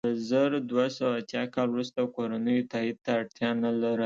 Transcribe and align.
له 0.07 0.11
زر 0.29 0.51
دوه 0.69 0.85
سوه 0.97 1.13
اتیا 1.21 1.43
کال 1.55 1.67
وروسته 1.71 1.99
کورنیو 2.15 2.67
تایید 2.71 2.97
ته 3.05 3.11
اړتیا 3.19 3.49
نه 3.63 3.69
لرله. 3.81 3.99